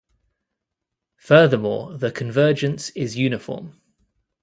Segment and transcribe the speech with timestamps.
[1.17, 3.79] Furthermore, the convergence is uniform.